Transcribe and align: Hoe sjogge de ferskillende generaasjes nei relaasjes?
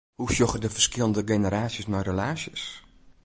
Hoe 0.19 0.31
sjogge 0.33 0.59
de 0.63 0.73
ferskillende 0.75 1.21
generaasjes 1.31 1.87
nei 1.89 2.03
relaasjes? 2.09 2.63